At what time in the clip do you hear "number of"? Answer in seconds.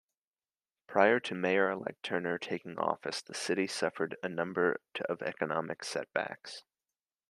4.29-5.21